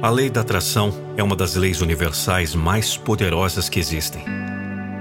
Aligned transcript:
A 0.00 0.10
lei 0.10 0.30
da 0.30 0.42
atração 0.42 0.94
é 1.16 1.24
uma 1.24 1.34
das 1.34 1.56
leis 1.56 1.80
universais 1.80 2.54
mais 2.54 2.96
poderosas 2.96 3.68
que 3.68 3.80
existem. 3.80 4.24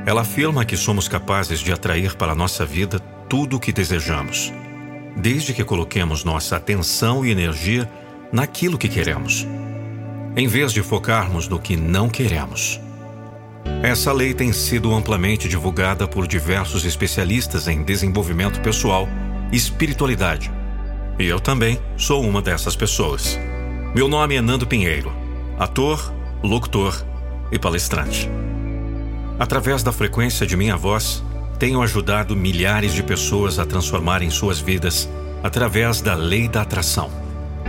Ela 0.07 0.21
afirma 0.21 0.65
que 0.65 0.75
somos 0.75 1.07
capazes 1.07 1.59
de 1.59 1.71
atrair 1.71 2.15
para 2.15 2.31
a 2.31 2.35
nossa 2.35 2.65
vida 2.65 2.99
tudo 3.29 3.57
o 3.57 3.59
que 3.59 3.71
desejamos, 3.71 4.51
desde 5.15 5.53
que 5.53 5.63
coloquemos 5.63 6.23
nossa 6.23 6.55
atenção 6.55 7.23
e 7.23 7.29
energia 7.29 7.87
naquilo 8.33 8.75
que 8.75 8.89
queremos, 8.89 9.45
em 10.35 10.47
vez 10.47 10.73
de 10.73 10.81
focarmos 10.81 11.47
no 11.47 11.59
que 11.59 11.77
não 11.77 12.09
queremos. 12.09 12.81
Essa 13.83 14.11
lei 14.11 14.33
tem 14.33 14.51
sido 14.51 14.95
amplamente 14.95 15.47
divulgada 15.47 16.07
por 16.07 16.25
diversos 16.25 16.85
especialistas 16.85 17.67
em 17.67 17.83
desenvolvimento 17.83 18.59
pessoal 18.61 19.07
e 19.51 19.57
espiritualidade. 19.57 20.51
E 21.19 21.25
eu 21.27 21.39
também 21.39 21.79
sou 21.95 22.23
uma 22.23 22.41
dessas 22.41 22.75
pessoas. 22.75 23.37
Meu 23.95 24.07
nome 24.07 24.35
é 24.35 24.41
Nando 24.41 24.67
Pinheiro, 24.67 25.11
ator, 25.57 26.13
locutor 26.43 27.03
e 27.51 27.57
palestrante. 27.57 28.29
Através 29.39 29.81
da 29.81 29.91
frequência 29.91 30.45
de 30.45 30.57
minha 30.57 30.75
voz, 30.75 31.23
tenho 31.57 31.81
ajudado 31.81 32.35
milhares 32.35 32.93
de 32.93 33.01
pessoas 33.01 33.57
a 33.57 33.65
transformarem 33.65 34.29
suas 34.29 34.59
vidas 34.59 35.09
através 35.41 36.01
da 36.01 36.13
lei 36.15 36.47
da 36.47 36.61
atração. 36.61 37.09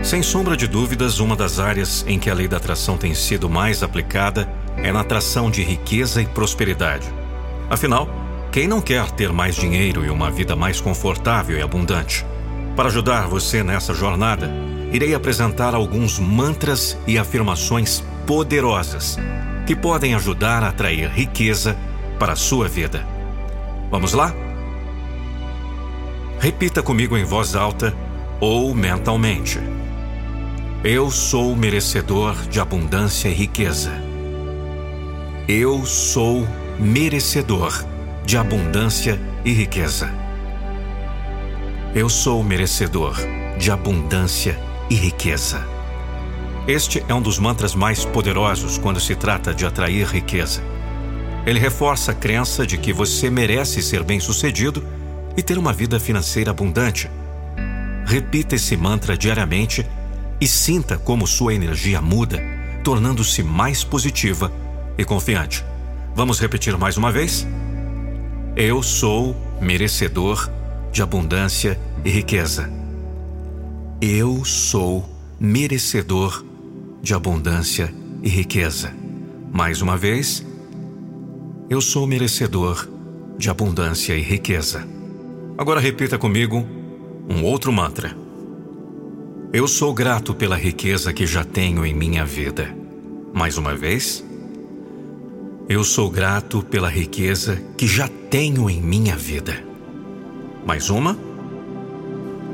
Sem 0.03 0.21
sombra 0.21 0.57
de 0.57 0.67
dúvidas, 0.67 1.19
uma 1.19 1.35
das 1.35 1.57
áreas 1.57 2.05
em 2.05 2.19
que 2.19 2.29
a 2.29 2.33
lei 2.33 2.47
da 2.47 2.57
atração 2.57 2.97
tem 2.97 3.15
sido 3.15 3.49
mais 3.49 3.81
aplicada 3.81 4.47
é 4.77 4.91
na 4.91 5.01
atração 5.01 5.49
de 5.49 5.63
riqueza 5.63 6.21
e 6.21 6.25
prosperidade. 6.25 7.07
Afinal, 7.69 8.07
quem 8.51 8.67
não 8.67 8.81
quer 8.81 9.09
ter 9.11 9.31
mais 9.31 9.55
dinheiro 9.55 10.05
e 10.05 10.09
uma 10.09 10.29
vida 10.29 10.55
mais 10.55 10.81
confortável 10.81 11.57
e 11.57 11.61
abundante? 11.61 12.25
Para 12.75 12.87
ajudar 12.87 13.27
você 13.27 13.63
nessa 13.63 13.93
jornada, 13.93 14.51
irei 14.91 15.13
apresentar 15.13 15.75
alguns 15.75 16.19
mantras 16.19 16.97
e 17.05 17.17
afirmações 17.17 18.03
poderosas 18.25 19.17
que 19.65 19.75
podem 19.75 20.15
ajudar 20.15 20.63
a 20.63 20.69
atrair 20.69 21.09
riqueza 21.09 21.77
para 22.17 22.33
a 22.33 22.35
sua 22.35 22.67
vida. 22.67 23.05
Vamos 23.91 24.13
lá? 24.13 24.33
Repita 26.39 26.81
comigo 26.81 27.17
em 27.17 27.23
voz 27.23 27.55
alta 27.55 27.95
ou 28.39 28.73
mentalmente. 28.73 29.59
Eu 30.83 31.11
sou 31.11 31.55
merecedor 31.55 32.35
de 32.47 32.59
abundância 32.59 33.27
e 33.27 33.33
riqueza. 33.33 33.91
Eu 35.47 35.85
sou 35.85 36.47
merecedor 36.79 37.83
de 38.25 38.37
abundância 38.37 39.19
e 39.43 39.51
riqueza. 39.51 40.09
Eu 41.93 42.07
sou 42.07 42.43
merecedor 42.43 43.17
de 43.57 43.71
abundância 43.71 44.57
e 44.57 44.68
riqueza. 44.95 45.65
Este 46.67 47.03
é 47.07 47.13
um 47.13 47.21
dos 47.21 47.39
mantras 47.39 47.73
mais 47.73 48.05
poderosos 48.05 48.77
quando 48.77 48.99
se 48.99 49.15
trata 49.15 49.53
de 49.53 49.65
atrair 49.65 50.05
riqueza. 50.07 50.61
Ele 51.45 51.59
reforça 51.59 52.11
a 52.11 52.15
crença 52.15 52.65
de 52.65 52.77
que 52.77 52.93
você 52.93 53.29
merece 53.29 53.81
ser 53.81 54.03
bem-sucedido 54.03 54.85
e 55.35 55.41
ter 55.41 55.57
uma 55.57 55.73
vida 55.73 55.99
financeira 55.99 56.51
abundante. 56.51 57.09
Repita 58.05 58.55
esse 58.55 58.75
mantra 58.75 59.17
diariamente 59.17 59.85
e 60.39 60.47
sinta 60.47 60.97
como 60.97 61.25
sua 61.25 61.53
energia 61.53 62.01
muda, 62.01 62.41
tornando-se 62.83 63.41
mais 63.41 63.83
positiva 63.83 64.51
e 64.97 65.03
confiante. 65.03 65.63
Vamos 66.13 66.39
repetir 66.39 66.77
mais 66.77 66.97
uma 66.97 67.11
vez? 67.11 67.47
Eu 68.55 68.83
sou 68.83 69.35
merecedor 69.61 70.49
de 70.91 71.01
abundância 71.01 71.79
e 72.03 72.09
riqueza. 72.09 72.69
Eu 74.01 74.45
sou 74.45 75.03
merecedor 75.37 76.45
de 77.01 77.13
abundância 77.13 77.93
e 78.23 78.29
riqueza. 78.29 78.95
Mais 79.51 79.81
uma 79.81 79.97
vez, 79.97 80.45
eu 81.69 81.81
sou 81.81 82.07
merecedor 82.07 82.87
de 83.37 83.49
abundância 83.49 84.15
e 84.15 84.21
riqueza. 84.21 84.87
Agora 85.57 85.81
repita 85.81 86.17
comigo 86.17 86.65
um 87.29 87.43
outro 87.43 87.73
mantra. 87.73 88.15
Eu 89.51 89.67
sou 89.67 89.93
grato 89.93 90.33
pela 90.33 90.55
riqueza 90.55 91.11
que 91.11 91.27
já 91.27 91.43
tenho 91.43 91.85
em 91.85 91.93
minha 91.93 92.23
vida. 92.23 92.73
Mais 93.33 93.57
uma 93.57 93.75
vez. 93.75 94.23
Eu 95.67 95.83
sou 95.83 96.09
grato 96.09 96.63
pela 96.63 96.87
riqueza 96.87 97.61
que 97.77 97.85
já 97.85 98.07
tenho 98.07 98.69
em 98.69 98.81
minha 98.81 99.17
vida. 99.17 99.61
Mais 100.65 100.89
uma. 100.89 101.19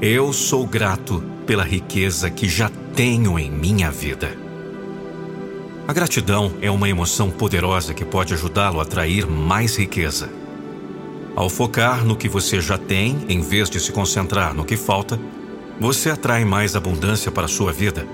Eu 0.02 0.34
sou 0.34 0.66
grato 0.66 1.35
pela 1.46 1.64
riqueza 1.64 2.30
que 2.30 2.48
já 2.48 2.70
tenho 2.96 3.38
em 3.38 3.50
minha 3.50 3.92
vida. 3.92 4.36
A 5.88 5.94
gratidão 5.94 6.54
é 6.62 6.72
uma 6.72 6.90
emoção 6.90 7.30
poderosa 7.30 7.94
que 7.94 8.04
pode 8.04 8.34
ajudá-lo 8.34 8.80
a 8.80 8.84
atrair 8.84 9.28
mais 9.28 9.78
riqueza. 9.78 10.30
Ao 11.36 11.50
focar 11.50 12.04
no 12.04 12.16
que 12.16 12.28
você 12.28 12.60
já 12.60 12.78
tem, 12.78 13.18
em 13.30 13.42
vez 13.42 13.70
de 13.70 13.80
se 13.80 13.92
concentrar 13.92 14.54
no 14.54 14.66
que 14.66 14.76
falta, 14.76 15.20
você 15.80 16.10
atrai 16.10 16.44
mais 16.44 16.76
abundância 16.76 17.32
para 17.32 17.46
a 17.46 17.50
sua 17.50 17.72
vida. 17.72 18.08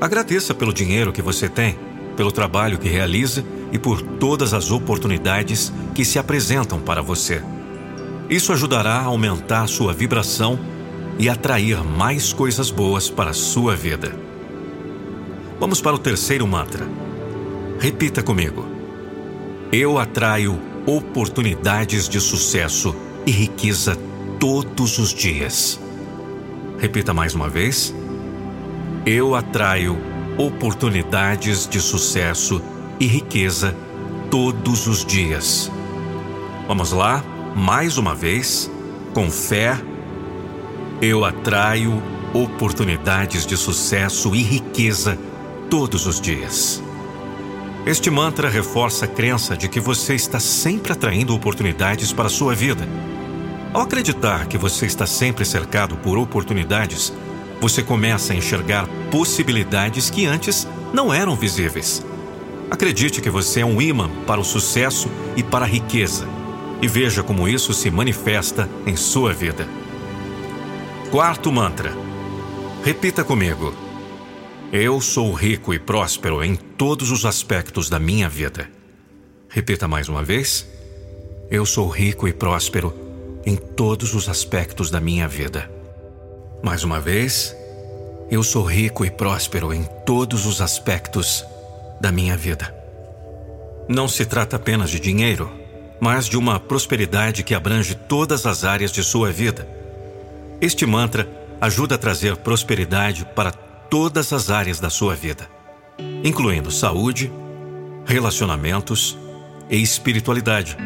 Agradeça 0.00 0.54
pelo 0.54 0.72
dinheiro 0.72 1.12
que 1.12 1.22
você 1.22 1.48
tem, 1.48 1.78
pelo 2.16 2.32
trabalho 2.32 2.78
que 2.78 2.88
realiza 2.88 3.44
e 3.72 3.78
por 3.78 4.02
todas 4.02 4.52
as 4.52 4.70
oportunidades 4.70 5.72
que 5.94 6.04
se 6.04 6.18
apresentam 6.18 6.80
para 6.80 7.00
você. 7.00 7.42
Isso 8.28 8.52
ajudará 8.52 8.96
a 8.96 9.04
aumentar 9.04 9.66
sua 9.66 9.94
vibração 9.94 10.58
e 11.18 11.28
atrair 11.28 11.82
mais 11.82 12.32
coisas 12.32 12.70
boas 12.70 13.10
para 13.10 13.30
a 13.30 13.34
sua 13.34 13.74
vida. 13.74 14.14
Vamos 15.58 15.80
para 15.80 15.96
o 15.96 15.98
terceiro 15.98 16.46
mantra. 16.46 16.86
Repita 17.80 18.22
comigo. 18.22 18.64
Eu 19.72 19.98
atraio 19.98 20.58
oportunidades 20.86 22.08
de 22.08 22.20
sucesso 22.20 22.94
e 23.26 23.30
riqueza 23.30 23.98
todos 24.38 24.98
os 24.98 25.12
dias. 25.12 25.80
Repita 26.78 27.12
mais 27.12 27.34
uma 27.34 27.48
vez. 27.48 27.92
Eu 29.04 29.34
atraio 29.34 29.98
oportunidades 30.38 31.68
de 31.68 31.80
sucesso 31.80 32.62
e 33.00 33.06
riqueza 33.06 33.74
todos 34.30 34.86
os 34.86 35.04
dias. 35.04 35.70
Vamos 36.68 36.92
lá, 36.92 37.24
mais 37.56 37.98
uma 37.98 38.14
vez, 38.14 38.70
com 39.12 39.30
fé 39.30 39.76
eu 41.00 41.24
atraio 41.24 42.02
oportunidades 42.34 43.46
de 43.46 43.56
sucesso 43.56 44.34
e 44.34 44.42
riqueza 44.42 45.16
todos 45.70 46.06
os 46.06 46.20
dias. 46.20 46.82
Este 47.86 48.10
mantra 48.10 48.48
reforça 48.48 49.04
a 49.04 49.08
crença 49.08 49.56
de 49.56 49.68
que 49.68 49.78
você 49.78 50.14
está 50.14 50.40
sempre 50.40 50.92
atraindo 50.92 51.34
oportunidades 51.34 52.12
para 52.12 52.26
a 52.26 52.30
sua 52.30 52.54
vida. 52.54 52.86
Ao 53.72 53.82
acreditar 53.82 54.46
que 54.46 54.58
você 54.58 54.86
está 54.86 55.06
sempre 55.06 55.44
cercado 55.44 55.96
por 55.96 56.18
oportunidades, 56.18 57.12
você 57.60 57.82
começa 57.82 58.32
a 58.32 58.36
enxergar 58.36 58.88
possibilidades 59.10 60.10
que 60.10 60.26
antes 60.26 60.66
não 60.92 61.14
eram 61.14 61.36
visíveis. 61.36 62.04
Acredite 62.70 63.20
que 63.20 63.30
você 63.30 63.60
é 63.60 63.64
um 63.64 63.80
imã 63.80 64.10
para 64.26 64.40
o 64.40 64.44
sucesso 64.44 65.08
e 65.36 65.42
para 65.42 65.64
a 65.64 65.68
riqueza, 65.68 66.26
e 66.82 66.88
veja 66.88 67.22
como 67.22 67.48
isso 67.48 67.72
se 67.72 67.90
manifesta 67.90 68.68
em 68.84 68.96
sua 68.96 69.32
vida. 69.32 69.66
Quarto 71.10 71.50
mantra. 71.50 71.90
Repita 72.84 73.24
comigo. 73.24 73.74
Eu 74.70 75.00
sou 75.00 75.32
rico 75.32 75.72
e 75.72 75.78
próspero 75.78 76.44
em 76.44 76.54
todos 76.54 77.10
os 77.10 77.24
aspectos 77.24 77.88
da 77.88 77.98
minha 77.98 78.28
vida. 78.28 78.68
Repita 79.48 79.88
mais 79.88 80.10
uma 80.10 80.22
vez. 80.22 80.68
Eu 81.50 81.64
sou 81.64 81.88
rico 81.88 82.28
e 82.28 82.32
próspero 82.34 82.94
em 83.46 83.56
todos 83.56 84.14
os 84.14 84.28
aspectos 84.28 84.90
da 84.90 85.00
minha 85.00 85.26
vida. 85.26 85.70
Mais 86.62 86.84
uma 86.84 87.00
vez. 87.00 87.56
Eu 88.30 88.42
sou 88.42 88.62
rico 88.62 89.02
e 89.02 89.10
próspero 89.10 89.72
em 89.72 89.84
todos 90.04 90.44
os 90.44 90.60
aspectos 90.60 91.42
da 92.02 92.12
minha 92.12 92.36
vida. 92.36 92.74
Não 93.88 94.08
se 94.08 94.26
trata 94.26 94.56
apenas 94.56 94.90
de 94.90 95.00
dinheiro, 95.00 95.50
mas 95.98 96.26
de 96.26 96.36
uma 96.36 96.60
prosperidade 96.60 97.42
que 97.42 97.54
abrange 97.54 97.94
todas 97.94 98.44
as 98.44 98.62
áreas 98.62 98.92
de 98.92 99.02
sua 99.02 99.32
vida 99.32 99.77
este 100.60 100.84
mantra 100.84 101.28
ajuda 101.60 101.94
a 101.94 101.98
trazer 101.98 102.36
prosperidade 102.36 103.24
para 103.34 103.52
todas 103.52 104.32
as 104.32 104.50
áreas 104.50 104.80
da 104.80 104.90
sua 104.90 105.14
vida, 105.14 105.48
incluindo 106.24 106.70
saúde, 106.70 107.30
relacionamentos 108.04 109.16
e 109.70 109.80
espiritualidade. 109.80 110.76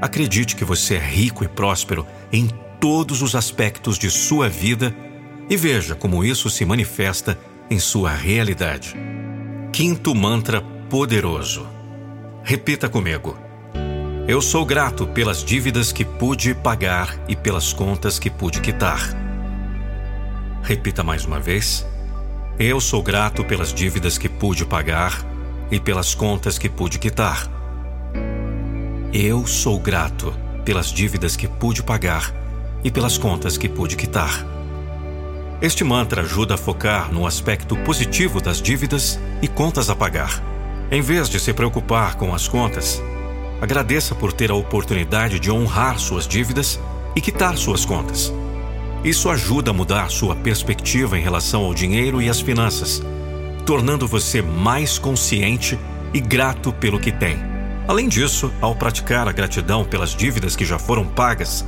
Acredite 0.00 0.56
que 0.56 0.64
você 0.64 0.96
é 0.96 0.98
rico 0.98 1.44
e 1.44 1.48
próspero 1.48 2.06
em 2.32 2.48
todos 2.80 3.22
os 3.22 3.34
aspectos 3.34 3.98
de 3.98 4.10
sua 4.10 4.48
vida 4.48 4.94
e 5.48 5.56
veja 5.56 5.94
como 5.94 6.24
isso 6.24 6.50
se 6.50 6.64
manifesta 6.64 7.38
em 7.70 7.78
sua 7.78 8.10
realidade. 8.10 8.94
Quinto 9.72 10.14
mantra 10.14 10.60
poderoso. 10.88 11.66
Repita 12.42 12.88
comigo. 12.88 13.43
Eu 14.26 14.40
sou 14.40 14.64
grato 14.64 15.06
pelas 15.06 15.44
dívidas 15.44 15.92
que 15.92 16.02
pude 16.02 16.54
pagar 16.54 17.14
e 17.28 17.36
pelas 17.36 17.74
contas 17.74 18.18
que 18.18 18.30
pude 18.30 18.58
quitar. 18.62 18.98
Repita 20.62 21.02
mais 21.02 21.26
uma 21.26 21.38
vez. 21.38 21.86
Eu 22.58 22.80
sou 22.80 23.02
grato 23.02 23.44
pelas 23.44 23.70
dívidas 23.70 24.16
que 24.16 24.26
pude 24.26 24.64
pagar 24.64 25.12
e 25.70 25.78
pelas 25.78 26.14
contas 26.14 26.56
que 26.56 26.70
pude 26.70 26.98
quitar. 26.98 27.46
Eu 29.12 29.46
sou 29.46 29.78
grato 29.78 30.32
pelas 30.64 30.86
dívidas 30.86 31.36
que 31.36 31.46
pude 31.46 31.82
pagar 31.82 32.32
e 32.82 32.90
pelas 32.90 33.18
contas 33.18 33.58
que 33.58 33.68
pude 33.68 33.94
quitar. 33.94 34.42
Este 35.60 35.84
mantra 35.84 36.22
ajuda 36.22 36.54
a 36.54 36.58
focar 36.58 37.12
no 37.12 37.26
aspecto 37.26 37.76
positivo 37.76 38.40
das 38.40 38.62
dívidas 38.62 39.20
e 39.42 39.48
contas 39.48 39.90
a 39.90 39.94
pagar. 39.94 40.42
Em 40.90 41.02
vez 41.02 41.28
de 41.28 41.38
se 41.38 41.52
preocupar 41.52 42.14
com 42.14 42.34
as 42.34 42.48
contas, 42.48 43.02
agradeça 43.64 44.14
por 44.14 44.32
ter 44.32 44.50
a 44.50 44.54
oportunidade 44.54 45.40
de 45.40 45.50
honrar 45.50 45.98
suas 45.98 46.26
dívidas 46.28 46.78
e 47.16 47.20
quitar 47.20 47.56
suas 47.56 47.84
contas. 47.84 48.32
Isso 49.02 49.28
ajuda 49.28 49.70
a 49.70 49.74
mudar 49.74 50.10
sua 50.10 50.34
perspectiva 50.34 51.18
em 51.18 51.22
relação 51.22 51.64
ao 51.64 51.74
dinheiro 51.74 52.22
e 52.22 52.28
às 52.28 52.40
finanças, 52.40 53.02
tornando 53.66 54.06
você 54.06 54.40
mais 54.40 54.98
consciente 54.98 55.78
e 56.12 56.20
grato 56.20 56.72
pelo 56.72 56.98
que 56.98 57.12
tem. 57.12 57.36
Além 57.86 58.08
disso, 58.08 58.50
ao 58.60 58.74
praticar 58.74 59.28
a 59.28 59.32
gratidão 59.32 59.84
pelas 59.84 60.14
dívidas 60.14 60.56
que 60.56 60.64
já 60.64 60.78
foram 60.78 61.04
pagas, 61.04 61.64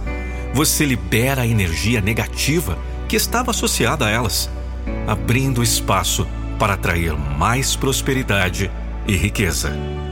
você 0.54 0.86
libera 0.86 1.42
a 1.42 1.46
energia 1.46 2.00
negativa 2.00 2.78
que 3.06 3.16
estava 3.16 3.50
associada 3.50 4.06
a 4.06 4.10
elas, 4.10 4.48
abrindo 5.06 5.62
espaço 5.62 6.26
para 6.58 6.74
atrair 6.74 7.14
mais 7.16 7.76
prosperidade 7.76 8.70
e 9.06 9.14
riqueza. 9.14 10.05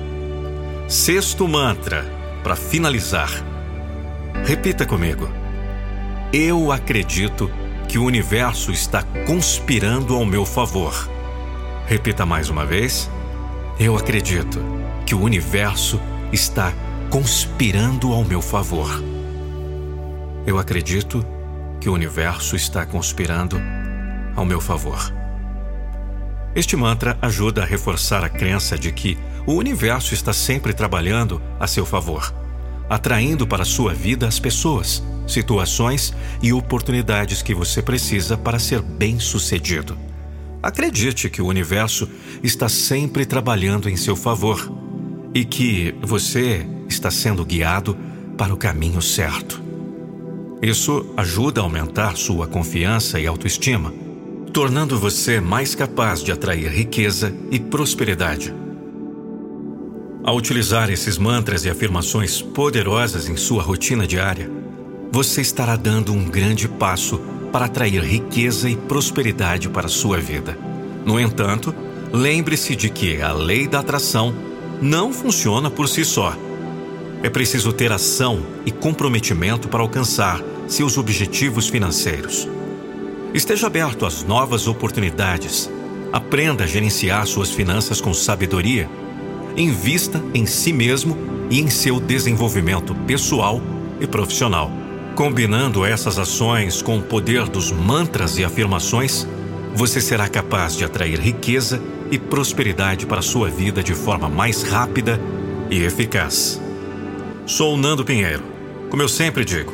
Sexto 0.87 1.49
mantra, 1.49 2.05
para 2.43 2.55
finalizar. 2.55 3.31
Repita 4.45 4.85
comigo. 4.85 5.31
Eu 6.31 6.71
acredito 6.71 7.51
que 7.89 7.99
o 7.99 8.05
universo 8.05 8.71
está 8.71 9.03
conspirando 9.27 10.15
ao 10.15 10.27
meu 10.27 10.45
favor. 10.45 10.93
Repita 11.87 12.27
mais 12.27 12.51
uma 12.51 12.67
vez. 12.67 13.11
Eu 13.81 13.97
acredito 13.97 14.61
que 15.07 15.15
o 15.15 15.23
universo 15.23 15.99
está 16.31 16.71
conspirando 17.09 18.13
ao 18.13 18.23
meu 18.23 18.43
favor. 18.43 19.03
Eu 20.47 20.59
acredito 20.59 21.25
que 21.81 21.89
o 21.89 21.95
universo 21.95 22.57
está 22.57 22.85
conspirando 22.85 23.59
ao 24.37 24.45
meu 24.45 24.61
favor. 24.61 25.11
Este 26.55 26.77
mantra 26.77 27.17
ajuda 27.23 27.63
a 27.63 27.67
reforçar 27.67 28.23
a 28.23 28.29
crença 28.29 28.77
de 28.77 28.93
que 28.93 29.19
o 29.47 29.53
universo 29.53 30.15
está 30.15 30.33
sempre 30.33 30.73
trabalhando 30.73 31.41
a 31.61 31.67
seu 31.67 31.85
favor, 31.85 32.35
atraindo 32.89 33.47
para 33.47 33.65
sua 33.65 33.93
vida 33.93 34.27
as 34.27 34.39
pessoas 34.39 35.03
situações 35.27 36.15
e 36.43 36.53
oportunidades 36.53 37.43
que 37.43 37.55
você 37.55 37.83
precisa 37.83 38.37
para 38.37 38.59
ser 38.59 38.81
bem-sucedido. 38.83 39.97
Acredite 40.63 41.29
que 41.29 41.43
o 41.43 41.47
universo 41.47 42.09
está 42.43 42.69
sempre 42.69 43.27
trabalhando 43.27 43.89
em 43.89 43.97
seu 43.97 44.17
favor 44.17 44.71
e 45.35 45.45
que 45.45 45.95
você 46.01 46.67
está 46.89 47.11
sendo 47.11 47.45
guiado 47.45 47.97
para 48.37 48.53
o 48.53 48.57
caminho 48.57 49.03
certo. 49.03 49.63
Isso 50.63 51.13
ajuda 51.17 51.61
a 51.61 51.65
aumentar 51.65 52.17
sua 52.17 52.47
confiança 52.47 53.21
e 53.21 53.27
autoestima, 53.27 53.93
tornando 54.53 54.99
você 54.99 55.41
mais 55.41 55.75
capaz 55.75 56.23
de 56.23 56.33
atrair 56.33 56.71
riqueza 56.71 57.35
e 57.51 57.59
prosperidade. 57.59 58.55
Ao 60.25 60.35
utilizar 60.35 60.89
esses 60.89 61.19
mantras 61.19 61.67
e 61.67 61.71
afirmações 61.71 62.41
poderosas 62.41 63.29
em 63.29 63.37
sua 63.37 63.63
rotina 63.63 64.07
diária, 64.07 64.51
você 65.13 65.43
estará 65.43 65.77
dando 65.77 66.15
um 66.15 66.25
grande 66.25 66.67
passo 66.67 67.21
para 67.53 67.67
atrair 67.67 68.03
riqueza 68.03 68.71
e 68.71 68.75
prosperidade 68.75 69.69
para 69.69 69.85
a 69.85 69.91
sua 69.91 70.19
vida. 70.19 70.59
No 71.05 71.21
entanto, 71.21 71.75
lembre-se 72.11 72.75
de 72.75 72.89
que 72.89 73.21
a 73.21 73.35
lei 73.35 73.69
da 73.69 73.81
atração 73.81 74.35
não 74.81 75.13
funciona 75.13 75.71
por 75.71 75.91
si 75.91 76.07
só. 76.07 76.35
É 77.23 77.29
preciso 77.29 77.71
ter 77.71 77.93
ação 77.93 78.47
e 78.65 78.71
comprometimento 78.71 79.69
para 79.69 79.83
alcançar 79.83 80.41
seus 80.67 80.97
objetivos 80.97 81.69
financeiros. 81.69 82.49
Esteja 83.35 83.67
aberto 83.67 84.07
às 84.07 84.25
novas 84.25 84.67
oportunidades. 84.67 85.71
Aprenda 86.11 86.65
a 86.65 86.67
gerenciar 86.67 87.27
suas 87.27 87.51
finanças 87.51 88.01
com 88.01 88.15
sabedoria. 88.15 88.89
Invista 89.57 90.21
em 90.35 90.47
si 90.47 90.73
mesmo 90.73 91.17
e 91.49 91.61
em 91.61 91.71
seu 91.71 92.01
desenvolvimento 92.01 92.93
pessoal 93.07 93.61
e 94.01 94.07
profissional. 94.07 94.69
Combinando 95.15 95.85
essas 95.85 96.19
ações 96.19 96.83
com 96.83 96.99
o 96.99 97.03
poder 97.03 97.49
dos 97.49 97.71
mantras 97.71 98.37
e 98.37 98.45
afirmações, 98.45 99.29
você 99.73 100.01
será 100.01 100.29
capaz 100.29 100.77
de 100.77 100.85
atrair 100.85 101.21
riqueza 101.21 101.81
e 102.11 102.19
prosperidade 102.19 103.07
para 103.07 103.21
a 103.21 103.23
sua 103.23 103.49
vida 103.49 103.81
de 103.81 103.95
forma 103.95 104.29
mais 104.29 104.65
rápida 104.65 105.21
e 105.71 105.85
eficaz. 105.85 106.61
Sou 107.47 107.77
Nando 107.77 108.05
Pinheiro. 108.05 108.43
Como 108.91 109.03
eu 109.03 109.09
sempre 109.09 109.45
digo, 109.45 109.73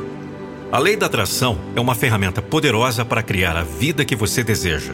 a 0.70 0.78
lei 0.78 0.94
da 0.94 1.06
atração 1.06 1.58
é 1.74 1.80
uma 1.80 1.94
ferramenta 1.94 2.42
poderosa 2.42 3.02
para 3.02 3.22
criar 3.22 3.56
a 3.56 3.62
vida 3.62 4.04
que 4.04 4.14
você 4.14 4.44
deseja. 4.44 4.92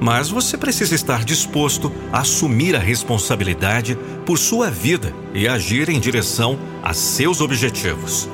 Mas 0.00 0.30
você 0.30 0.56
precisa 0.56 0.94
estar 0.94 1.24
disposto 1.24 1.92
a 2.10 2.20
assumir 2.20 2.74
a 2.74 2.78
responsabilidade 2.78 3.98
por 4.24 4.38
sua 4.38 4.70
vida 4.70 5.14
e 5.34 5.46
agir 5.46 5.90
em 5.90 6.00
direção 6.00 6.58
a 6.82 6.94
seus 6.94 7.42
objetivos. 7.42 8.26